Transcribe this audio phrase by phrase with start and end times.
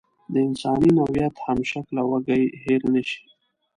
[0.31, 3.19] د انساني نوعیت همشکله وږی هېر نشي.